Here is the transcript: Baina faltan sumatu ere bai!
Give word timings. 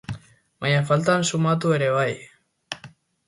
Baina 0.65 0.79
faltan 0.91 1.27
sumatu 1.31 1.73
ere 1.77 1.89
bai! 1.97 2.11